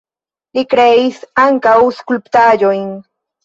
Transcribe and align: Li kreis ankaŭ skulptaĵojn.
Li 0.57 0.63
kreis 0.71 1.21
ankaŭ 1.45 1.77
skulptaĵojn. 2.01 2.85